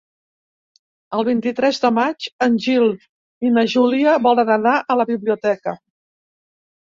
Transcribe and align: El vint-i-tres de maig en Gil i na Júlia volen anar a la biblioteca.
El 1.17 1.25
vint-i-tres 1.27 1.79
de 1.83 1.91
maig 1.97 2.25
en 2.45 2.55
Gil 2.63 2.87
i 3.49 3.51
na 3.59 3.65
Júlia 3.75 4.17
volen 4.29 4.51
anar 4.55 4.73
a 4.95 4.97
la 5.03 5.07
biblioteca. 5.13 5.77